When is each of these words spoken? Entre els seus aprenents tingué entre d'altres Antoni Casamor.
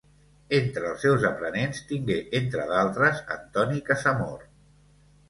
Entre 0.59 0.85
els 0.91 1.03
seus 1.05 1.25
aprenents 1.29 1.83
tingué 1.91 2.17
entre 2.39 2.65
d'altres 2.71 3.21
Antoni 3.37 3.85
Casamor. 3.91 4.49